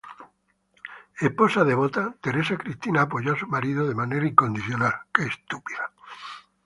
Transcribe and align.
Esposa 1.27 1.63
devota, 1.63 2.15
Teresa 2.23 2.57
Cristina 2.57 3.03
apoyó 3.03 3.33
a 3.33 3.37
su 3.37 3.45
marido 3.45 3.87
de 3.87 3.93
manera 3.93 4.25
incondicional. 4.25 4.95